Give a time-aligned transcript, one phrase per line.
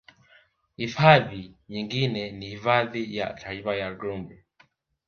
[0.77, 4.45] Hifadhi nyingine ni hifadhi ya taifa ya Gombe